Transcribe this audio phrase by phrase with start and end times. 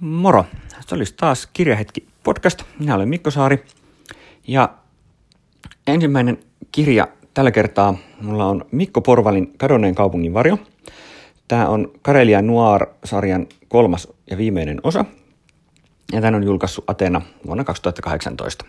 [0.00, 0.44] Moro!
[0.86, 2.62] Se olisi taas Kirjahetki podcast.
[2.78, 3.64] Minä olen Mikko Saari.
[4.48, 4.68] Ja
[5.86, 6.38] ensimmäinen
[6.72, 10.58] kirja tällä kertaa mulla on Mikko Porvalin Kadonneen kaupungin varjo.
[11.48, 15.04] Tämä on Karelia Noir-sarjan kolmas ja viimeinen osa.
[16.12, 18.64] Ja tämän on julkaissut Atena vuonna 2018.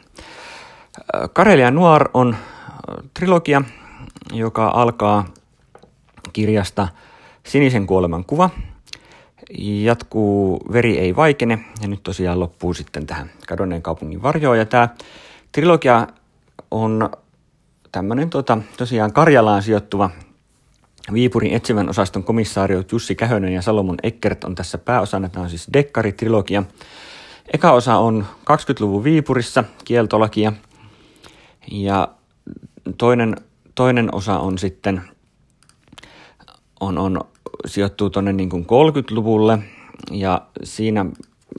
[1.33, 2.35] Karelia Noir on
[3.13, 3.61] trilogia,
[4.33, 5.25] joka alkaa
[6.33, 6.87] kirjasta
[7.43, 8.49] Sinisen kuoleman kuva–
[9.59, 14.57] jatkuu Veri ei vaikene ja nyt tosiaan loppuu sitten tähän Kadonneen kaupungin varjoon.
[14.57, 14.89] Ja tämä
[15.51, 16.07] trilogia
[16.71, 17.09] on
[17.91, 20.09] tämmöinen tota, tosiaan Karjalaan sijoittuva
[21.13, 25.29] Viipurin etsivän osaston komissaariot Jussi Kähönen ja Salomon Eckert on tässä pääosana.
[25.29, 26.63] Tämä on siis Dekkari-trilogia.
[27.53, 30.53] Eka osa on 20-luvun Viipurissa, kieltolakia.
[31.71, 32.07] Ja
[32.97, 33.35] toinen,
[33.75, 35.01] toinen osa on sitten
[36.79, 37.21] on, on
[37.65, 39.59] sijoittuu tuonne niin 30-luvulle
[40.11, 41.05] ja siinä,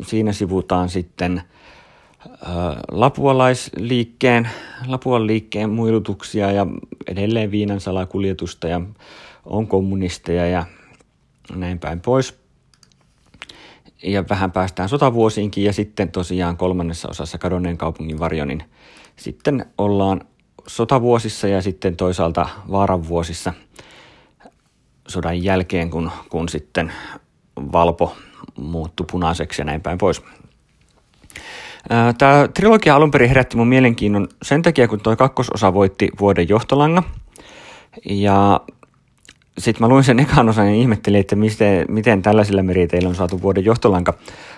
[0.03, 1.43] siinä sivutaan sitten
[2.91, 4.49] lapualaisliikkeen,
[4.87, 6.67] lapuan liikkeen muilutuksia ja
[7.07, 8.81] edelleen viinan salakuljetusta ja
[9.45, 10.67] on kommunisteja ja
[11.55, 12.39] näin päin pois.
[14.03, 18.63] Ja vähän päästään sotavuosiinkin ja sitten tosiaan kolmannessa osassa kadonneen kaupungin varjo, niin
[19.17, 20.21] sitten ollaan
[20.67, 23.53] sotavuosissa ja sitten toisaalta vaaran vuosissa–
[25.09, 26.93] sodan jälkeen, kun, kun sitten
[27.73, 28.17] Valpo
[28.57, 30.23] muuttui punaiseksi ja näin päin pois.
[32.19, 37.03] Tämä trilogia alun perin herätti mun mielenkiinnon sen takia, kun tuo kakkososa voitti vuoden johtolanga.
[38.05, 38.61] Ja
[39.59, 43.43] sitten mä luin sen ekan osan ja ihmettelin, että miten, miten tällaisilla meriteillä on saatu
[43.43, 44.15] vuoden johtolanka.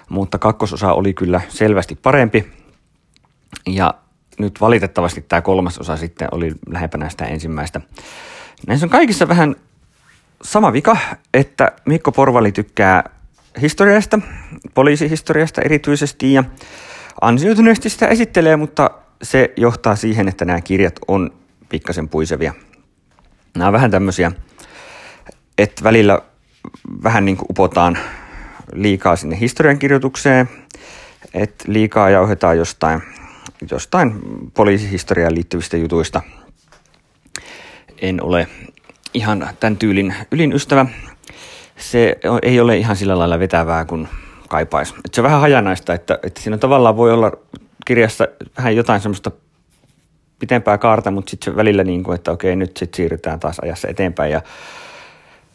[0.08, 2.46] Mutta kakkososa oli kyllä selvästi parempi.
[3.66, 3.94] Ja
[4.38, 7.80] nyt valitettavasti tämä kolmas osa sitten oli lähempänä sitä ensimmäistä.
[8.66, 9.56] Näissä on kaikissa vähän
[10.42, 10.96] sama vika,
[11.34, 13.10] että Mikko Porvali tykkää
[13.60, 14.19] historiasta,
[14.74, 16.44] poliisihistoriasta erityisesti ja
[17.20, 18.91] ansioituneesti sitä esittelee, mutta
[19.22, 21.30] se johtaa siihen, että nämä kirjat on
[21.69, 22.55] pikkasen puisevia.
[23.56, 24.32] Nämä on vähän tämmöisiä,
[25.59, 26.20] että välillä
[27.03, 27.98] vähän niin kuin upotaan
[28.72, 30.48] liikaa sinne historiankirjoitukseen,
[31.34, 33.03] että liikaa jauhetaan jostain,
[33.70, 34.14] jostain
[34.54, 36.22] poliisihistoriaan liittyvistä jutuista.
[37.98, 38.48] En ole
[39.15, 40.87] ihan tämän tyylin ylin ystävä.
[41.76, 44.09] Se ei ole ihan sillä lailla vetävää kuin
[44.48, 44.94] kaipaisi.
[45.04, 47.32] Et se on vähän hajanaista, että, että siinä tavallaan voi olla
[47.87, 49.31] kirjassa vähän jotain semmoista
[50.38, 54.32] pitempää kaarta, mutta sitten välillä niin kuin, että okei, nyt sitten siirrytään taas ajassa eteenpäin
[54.32, 54.43] ja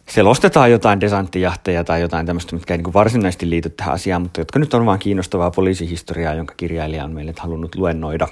[0.10, 4.60] selostetaan jotain desanttijahteja tai jotain tämmöistä, mitkä ei niin varsinaisesti liity tähän asiaan, mutta jotka
[4.60, 8.28] nyt on vaan kiinnostavaa poliisihistoriaa, jonka kirjailija on meille halunnut luennoida.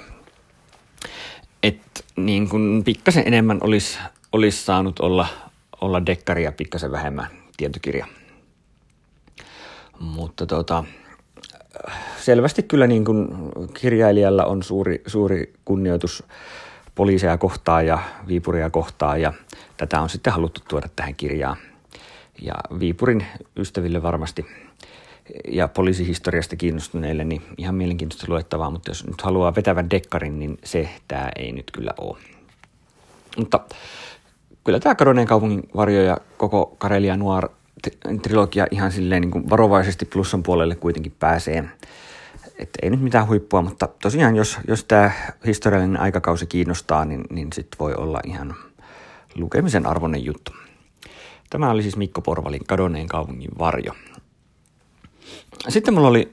[1.62, 3.98] Että niin kuin pikkasen enemmän olisi
[4.34, 5.26] olisi saanut olla,
[5.80, 8.06] olla dekkari ja pikkasen vähemmän tietokirja.
[10.00, 10.84] Mutta tota,
[12.20, 13.28] selvästi kyllä niin kuin
[13.80, 16.24] kirjailijalla on suuri, suuri kunnioitus
[16.94, 19.32] poliiseja kohtaan ja Viipuria kohtaan ja
[19.76, 21.56] tätä on sitten haluttu tuoda tähän kirjaan.
[22.42, 24.46] Ja Viipurin ystäville varmasti
[25.48, 30.88] ja poliisihistoriasta kiinnostuneille, niin ihan mielenkiintoista luettavaa, mutta jos nyt haluaa vetävän dekkarin, niin se
[31.08, 32.18] tämä ei nyt kyllä ole.
[33.36, 33.60] Mutta
[34.64, 37.48] kyllä tämä Kadoneen kaupungin varjo ja koko Karelia Noir
[38.22, 41.64] trilogia ihan silleen niin kuin varovaisesti plussan puolelle kuitenkin pääsee.
[42.58, 45.10] Että ei nyt mitään huippua, mutta tosiaan jos, jos tämä
[45.46, 48.54] historiallinen aikakausi kiinnostaa, niin, niin sitten voi olla ihan
[49.34, 50.52] lukemisen arvoinen juttu.
[51.50, 53.92] Tämä oli siis Mikko Porvalin Kadoneen kaupungin varjo.
[55.68, 56.32] Sitten mulla oli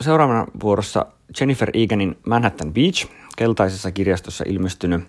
[0.00, 1.06] seuraavana vuorossa
[1.40, 5.04] Jennifer Eganin Manhattan Beach, keltaisessa kirjastossa ilmestynyt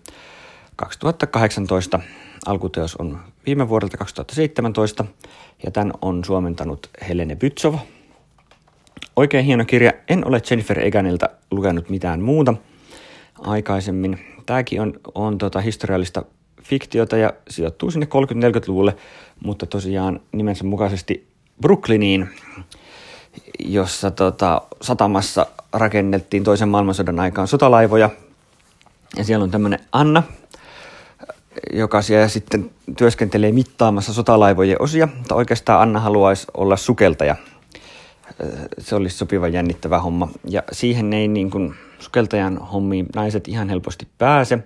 [0.76, 2.00] 2018
[2.46, 5.06] alkuteos on viime vuodelta 2017
[5.66, 7.80] ja tämän on suomentanut Helene Bytsova.
[9.16, 9.94] Oikein hieno kirja.
[10.08, 12.54] En ole Jennifer Eganilta lukenut mitään muuta
[13.40, 14.20] aikaisemmin.
[14.46, 16.26] Tämäkin on, on tota historiallista
[16.64, 18.96] fiktiota ja sijoittuu sinne 30-40-luvulle,
[19.44, 21.28] mutta tosiaan nimensä mukaisesti
[21.62, 22.30] Brooklyniin,
[23.60, 28.10] jossa tota, satamassa rakennettiin toisen maailmansodan aikaan sotalaivoja.
[29.18, 30.24] Ja siellä on tämmöinen Anna,
[31.74, 37.36] joka siellä sitten työskentelee mittaamassa sotalaivojen osia, mutta oikeastaan Anna haluaisi olla sukeltaja.
[38.80, 40.30] Se olisi sopiva jännittävä homma.
[40.50, 44.60] Ja siihen ei niin kuin sukeltajan hommiin naiset ihan helposti pääse,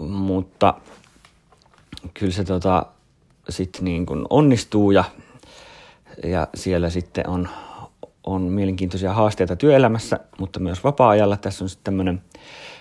[0.00, 0.74] mutta
[2.14, 2.86] kyllä se tota,
[3.48, 5.04] sitten niin kuin onnistuu ja,
[6.24, 7.48] ja siellä sitten on,
[8.24, 11.36] on mielenkiintoisia haasteita työelämässä, mutta myös vapaa-ajalla.
[11.36, 12.22] Tässä on sitten tämmöinen,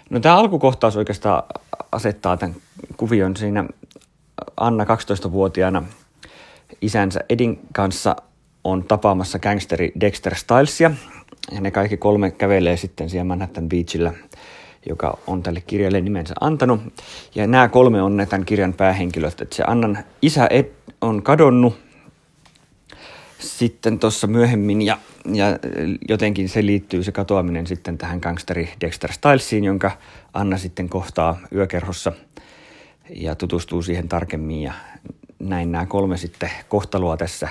[0.09, 1.43] no tämä alkukohtaus oikeastaan
[1.91, 2.55] asettaa tämän
[2.97, 3.65] kuvion siinä
[4.57, 5.83] Anna 12-vuotiaana
[6.81, 8.15] isänsä Edin kanssa
[8.63, 10.91] on tapaamassa gangsteri Dexter Stylesia.
[11.51, 14.13] Ja ne kaikki kolme kävelee sitten siellä Manhattan Beachillä,
[14.89, 16.81] joka on tälle kirjalle nimensä antanut.
[17.35, 19.41] Ja nämä kolme on ne tämän kirjan päähenkilöt.
[19.41, 20.65] Että se Annan isä Ed
[21.01, 21.77] on kadonnut
[23.39, 24.97] sitten tuossa myöhemmin ja,
[25.33, 25.45] ja
[26.09, 29.91] jotenkin se liittyy se katoaminen sitten tähän gangsteri Dexter Stylesiin, jonka
[30.33, 32.11] Anna sitten kohtaa yökerhossa
[33.09, 34.73] ja tutustuu siihen tarkemmin ja
[35.39, 37.49] näin nämä kolme sitten kohtaloa tässä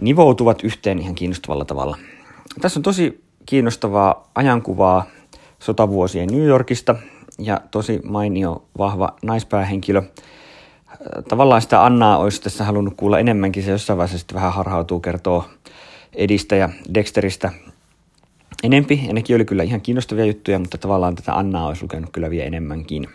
[0.00, 1.98] nivoutuvat yhteen ihan kiinnostavalla tavalla.
[2.60, 5.06] Tässä on tosi kiinnostavaa ajankuvaa
[5.58, 6.96] sotavuosien New Yorkista
[7.38, 10.02] ja tosi mainio, vahva naispäähenkilö.
[11.28, 15.44] Tavallaan sitä Annaa olisi tässä halunnut kuulla enemmänkin, se jossain vaiheessa sitten vähän harhautuu kertoo
[16.14, 17.52] Edistä ja Dexteristä
[18.62, 19.04] enempi.
[19.06, 22.46] Ja nekin oli kyllä ihan kiinnostavia juttuja, mutta tavallaan tätä Annaa olisi lukenut kyllä vielä
[22.46, 23.06] enemmänkin.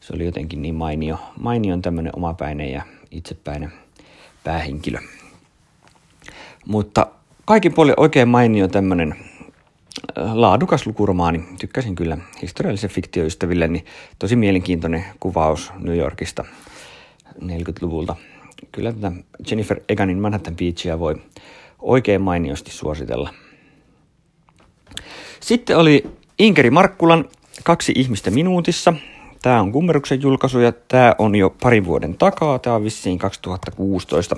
[0.00, 3.72] Se oli jotenkin niin mainio, mainion tämmöinen omapäinen ja itsepäinen
[4.44, 4.98] päähenkilö.
[6.66, 7.06] Mutta
[7.44, 9.14] kaikin puolin oikein mainio tämmöinen
[10.18, 11.44] äh, laadukas lukuromaani.
[11.60, 13.84] Tykkäsin kyllä historiallisen fiktioystäville, niin
[14.18, 16.44] tosi mielenkiintoinen kuvaus New Yorkista
[17.44, 18.16] 40-luvulta.
[18.72, 19.12] Kyllä tätä
[19.50, 21.16] Jennifer Eganin Manhattan Beachia voi
[21.82, 23.34] oikein mainiosti suositella.
[25.40, 26.04] Sitten oli
[26.38, 27.24] Inkeri Markkulan
[27.64, 28.94] Kaksi ihmistä minuutissa.
[29.42, 32.58] Tämä on Kummeruksen julkaisu ja tämä on jo parin vuoden takaa.
[32.58, 34.36] Tämä on vissiin 2016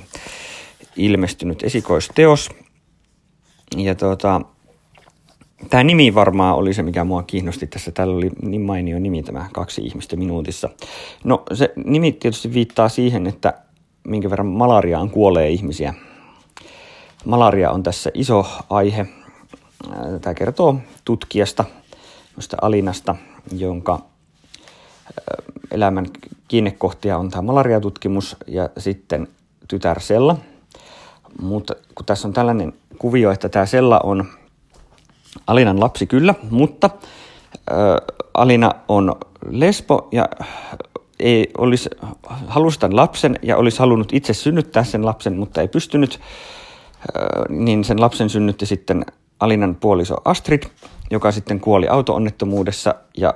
[0.97, 2.51] ilmestynyt esikoisteos.
[3.77, 4.41] Ja tuota,
[5.71, 7.91] tämä nimi varmaan oli se, mikä mua kiinnosti tässä.
[7.91, 10.69] Täällä oli niin mainio nimi tämä kaksi ihmistä minuutissa.
[11.25, 13.55] No se nimi tietysti viittaa siihen, että
[14.05, 15.95] minkä verran malariaan kuolee ihmisiä.
[17.25, 19.07] Malaria on tässä iso aihe.
[20.21, 21.65] Tämä kertoo tutkijasta,
[22.63, 23.15] Alinasta,
[23.57, 23.99] jonka
[25.71, 26.07] elämän
[26.49, 29.29] kiinnekohtia on tämä malariatutkimus ja sitten
[29.69, 30.37] tytär Sella–
[31.41, 34.25] mutta kun tässä on tällainen kuvio, että tämä Sella on
[35.47, 36.91] Alinan lapsi kyllä, mutta
[38.35, 39.15] Alina on
[39.51, 40.29] lesbo ja
[41.21, 41.91] ei olisi,
[42.47, 46.21] halusi tämän lapsen ja olisi halunnut itse synnyttää sen lapsen, mutta ei pystynyt,
[47.49, 49.05] niin sen lapsen synnytti sitten
[49.41, 50.63] Alinan puoliso Astrid,
[51.11, 53.35] joka sitten kuoli autoonnettomuudessa ja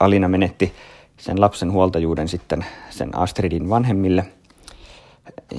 [0.00, 0.72] Alina menetti
[1.16, 4.26] sen lapsen huoltajuuden sitten sen Astridin vanhemmille.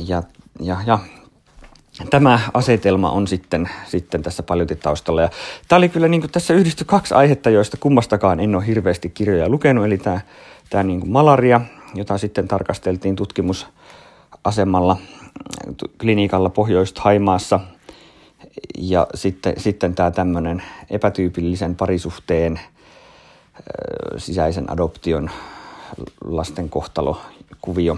[0.08, 0.24] Ja,
[0.60, 1.00] ja, ja
[2.10, 5.22] tämä asetelma on sitten, sitten tässä paljon taustalla.
[5.22, 5.30] Ja
[5.68, 9.50] tämä oli kyllä niin kuin, tässä yhdisty kaksi aihetta, joista kummastakaan en ole hirveästi kirjoja
[9.50, 10.22] lukenut, eli tämä,
[10.70, 11.62] tämä niin kuin malaria,
[11.96, 14.98] jota sitten tarkasteltiin tutkimusasemalla
[16.02, 17.60] klinikalla Pohjois-Haimaassa,
[18.78, 22.60] ja sitten, sitten tämä tämmöinen epätyypillisen parisuhteen
[24.18, 25.30] sisäisen adoption
[26.26, 27.22] lasten kohtalo
[27.62, 27.98] kuvio,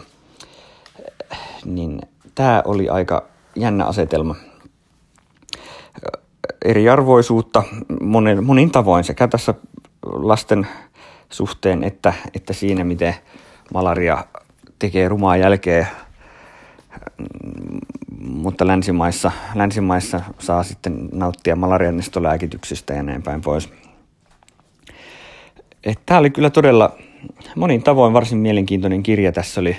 [1.66, 2.02] niin
[2.36, 3.24] tämä oli aika
[3.56, 4.36] jännä asetelma.
[6.66, 7.64] Eriarvoisuutta
[8.02, 9.54] monin, monin tavoin sekä tässä
[10.06, 10.68] lasten
[11.30, 13.16] suhteen että, että siinä, miten
[13.74, 14.26] malaria
[14.80, 15.88] tekee rumaa jälkeä,
[18.28, 23.70] mutta länsimaissa, länsimaissa saa sitten nauttia malariannistolääkityksistä ja näin päin pois.
[26.06, 26.96] Tämä oli kyllä todella
[27.56, 29.32] monin tavoin varsin mielenkiintoinen kirja.
[29.32, 29.78] Tässä oli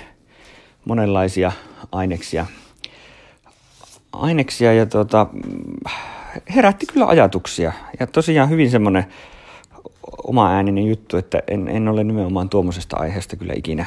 [0.85, 1.51] monenlaisia
[1.91, 2.45] aineksia
[4.21, 5.27] aineksia ja tota,
[6.55, 7.73] herätti kyllä ajatuksia.
[7.99, 9.05] Ja tosiaan hyvin semmoinen
[10.27, 13.85] oma ääninen juttu, että en, en ole nimenomaan tuommoisesta aiheesta kyllä ikinä,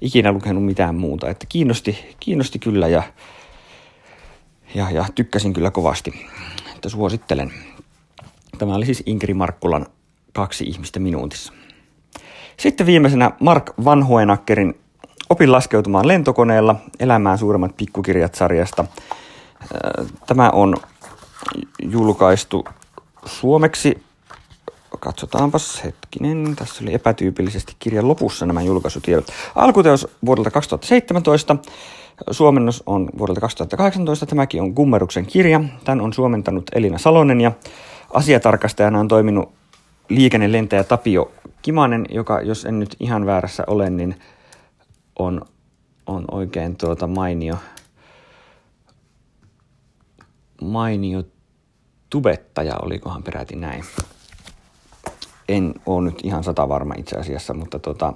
[0.00, 1.30] ikinä lukenut mitään muuta.
[1.30, 3.02] Että kiinnosti, kiinnosti kyllä ja,
[4.76, 6.26] ja, ja tykkäsin kyllä kovasti.
[6.74, 7.52] Että suosittelen.
[8.58, 9.86] Tämä oli siis Inkeri Markkulan
[10.32, 11.52] kaksi ihmistä minuutissa.
[12.56, 14.74] Sitten viimeisenä Mark Vanhoenakkerin
[15.30, 18.84] Opin laskeutumaan lentokoneella, elämään suuremmat pikkukirjat sarjasta.
[20.26, 20.76] Tämä on
[21.82, 22.64] julkaistu
[23.24, 24.06] suomeksi.
[25.00, 26.56] Katsotaanpas hetkinen.
[26.56, 29.26] Tässä oli epätyypillisesti kirjan lopussa nämä julkaisutiedot.
[29.54, 31.56] Alkuteos vuodelta 2017.
[32.30, 34.26] Suomennos on vuodelta 2018.
[34.26, 35.60] Tämäkin on Gummeruksen kirja.
[35.84, 37.52] Tämän on suomentanut Elina Salonen ja
[38.10, 39.52] asiatarkastajana on toiminut
[40.08, 41.32] liikennelentäjä Tapio
[41.62, 44.14] Kimanen, joka jos en nyt ihan väärässä ole, niin
[45.18, 45.42] on,
[46.06, 47.56] on oikein tuota mainio–
[50.62, 51.22] mainio
[52.10, 53.84] tubettaja, olikohan peräti näin.
[55.48, 58.12] En ole nyt ihan sata varma itse asiassa, mutta tota,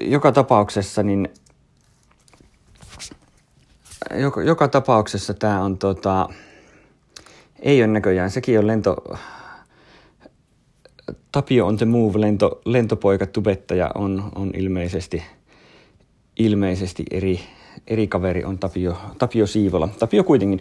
[0.00, 1.28] joka tapauksessa niin
[4.14, 6.28] joka, joka tapauksessa tämä on tota,
[7.62, 8.96] ei ole näköjään, sekin on lento,
[11.32, 15.22] Tapio on the move, lento, lentopoika tubettaja on, on ilmeisesti,
[16.36, 17.40] ilmeisesti eri,
[17.86, 19.88] eri kaveri on Tapio, Tapio Siivola.
[19.98, 20.60] Tapio kuitenkin,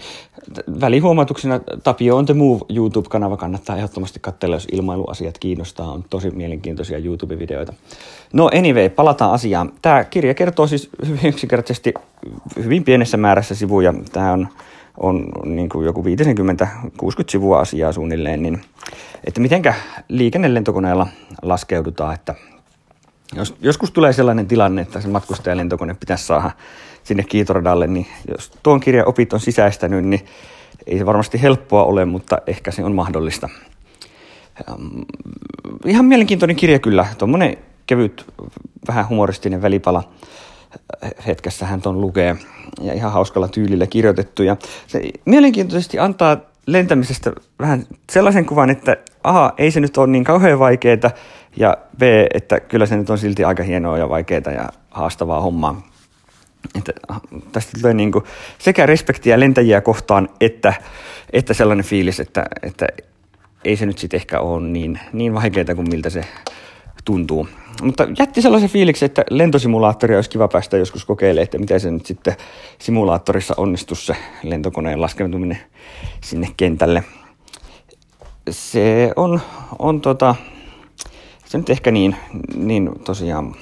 [0.82, 6.98] välihuomautuksena Tapio on The Move YouTube-kanava, kannattaa ehdottomasti katsella, jos ilmailuasiat kiinnostaa, on tosi mielenkiintoisia
[6.98, 7.74] YouTube-videoita.
[8.34, 9.72] No anyway, palataan asiaan.
[9.82, 11.94] Tämä kirja kertoo siis hyvin yksinkertaisesti
[12.64, 13.94] hyvin pienessä määrässä sivuja.
[14.12, 14.48] Tämä on,
[14.98, 16.06] on niin kuin joku 50-60
[17.30, 18.62] sivua asiaa suunnilleen, niin
[19.24, 19.74] että mitenkä
[20.08, 21.08] liikennelentokoneella
[21.42, 22.36] laskeudutaan, että
[23.36, 26.52] jos, joskus tulee sellainen tilanne, että se matkustajalentokone pitäisi saada
[27.04, 30.26] sinne kiitoradalle, niin jos tuon kirjan opit on sisäistänyt, niin
[30.88, 33.50] ei se varmasti helppoa ole, mutta ehkä se on mahdollista.
[35.86, 37.58] Ihan mielenkiintoinen kirja kyllä, tuommoinen
[37.88, 38.26] kevyt,
[38.88, 40.04] vähän humoristinen välipala
[41.28, 42.36] hetkessä hän ton lukee
[42.82, 44.44] ja ihan hauskalla tyylillä kirjoitettu.
[44.44, 44.58] Ja
[44.88, 50.60] se mielenkiintoisesti antaa lentämisestä vähän sellaisen kuvan, että aha, ei se nyt ole niin kauhean
[50.60, 51.12] vaikeaa,
[51.60, 52.02] ja B,
[52.34, 55.88] että kyllä se nyt on silti aika hienoa ja vaikeaa ja haastavaa hommaa.
[56.78, 58.24] Että ah, tästä tulee niin kuin
[58.60, 60.74] sekä respektiä lentäjiä kohtaan, että,
[61.34, 62.88] että sellainen fiilis, että, että
[63.66, 66.26] ei se nyt sitten ehkä ole niin, niin vaikeaa kuin miltä se
[67.06, 67.48] tuntuu.
[67.82, 72.06] Mutta jätti sellaisen fiiliksen, että lentosimulaattori olisi kiva päästä joskus kokeilemaan, että miten se nyt
[72.06, 72.36] sitten
[72.80, 75.58] simulaattorissa onnistuu se lentokoneen laskeutuminen
[76.24, 77.04] sinne kentälle.
[78.50, 79.42] Se on,
[79.80, 80.36] on tota,
[81.50, 82.16] se nyt ehkä niin,
[82.56, 83.56] niin tosiaan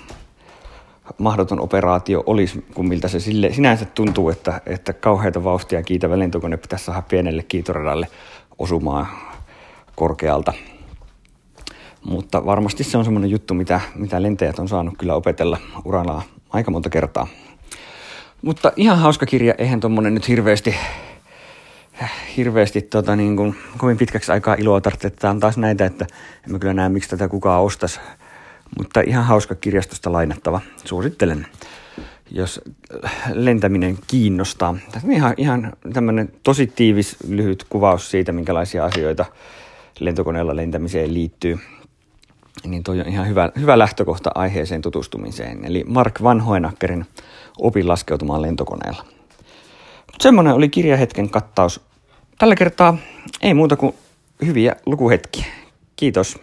[1.17, 6.57] mahdoton operaatio olisi, kuin miltä se sille, sinänsä tuntuu, että, että kauheita vauhtia kiitävä lentokone
[6.57, 8.07] pitäisi saada pienelle kiitoradalle
[8.57, 9.07] osumaan
[9.95, 10.53] korkealta.
[12.05, 16.71] Mutta varmasti se on semmoinen juttu, mitä, mitä lentäjät on saanut kyllä opetella urallaan aika
[16.71, 17.27] monta kertaa.
[18.41, 20.75] Mutta ihan hauska kirja, eihän tuommoinen nyt hirveästi,
[22.37, 25.09] hirveästi tota, niin kuin, kovin pitkäksi aikaa iloa tarvitse.
[25.09, 26.05] Tämä on taas näitä, että
[26.45, 27.99] en mä kyllä näe, miksi tätä kukaan ostaisi.
[28.77, 30.61] Mutta ihan hauska kirjastosta lainattava.
[30.85, 31.47] Suosittelen,
[32.31, 32.61] jos
[33.33, 34.77] lentäminen kiinnostaa.
[34.91, 39.25] Tässä on ihan, ihan tämmöinen tosi tiivis, lyhyt kuvaus siitä, minkälaisia asioita
[39.99, 41.59] lentokoneella lentämiseen liittyy
[42.65, 45.65] niin toi on ihan hyvä, hyvä lähtökohta aiheeseen tutustumiseen.
[45.65, 47.05] Eli Mark Van Hoenackerin
[47.59, 49.05] Opin laskeutumaan lentokoneella.
[50.19, 51.81] Semmoinen oli kirjahetken kattaus.
[52.37, 52.97] Tällä kertaa
[53.41, 53.93] ei muuta kuin
[54.45, 55.45] hyviä lukuhetkiä.
[55.95, 56.39] Kiitos.